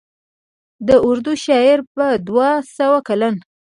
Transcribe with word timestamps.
د 0.87 0.89
اردو 1.07 1.31
شاعرۍ 1.43 1.85
په 1.95 2.05
دوه 2.27 2.49
سوه 2.77 2.99
کلن 3.07 3.35